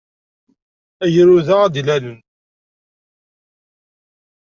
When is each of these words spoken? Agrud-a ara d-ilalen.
Agrud-a 1.03 1.49
ara 1.57 1.73
d-ilalen. 1.73 2.19